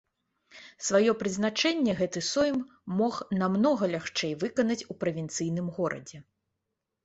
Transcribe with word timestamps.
Сваё 0.85 1.11
прызначэнне 1.19 1.91
гэты 1.99 2.19
сойм 2.31 2.57
мог 3.03 3.13
намнога 3.43 3.93
лягчэй 3.95 4.33
выканаць 4.47 4.81
у 4.95 5.01
правінцыйным 5.07 5.67
горадзе. 5.81 6.17